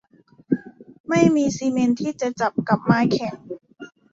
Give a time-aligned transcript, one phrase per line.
[1.09, 3.35] ไม่มีซีเมนต์ที่จะจับกับไม้แข็ง